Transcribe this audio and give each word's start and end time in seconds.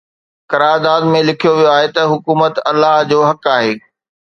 قرارداد 0.51 1.01
۾ 1.15 1.21
لکيو 1.27 1.51
ويو 1.57 1.71
آهي 1.77 1.87
ته 1.95 2.01
حڪومت 2.11 2.53
الله 2.69 2.95
جو 3.09 3.19
حق 3.29 3.43
آهي. 3.57 3.73